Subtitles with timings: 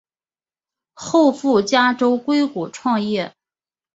[0.95, 3.35] 后赴加州硅谷创业。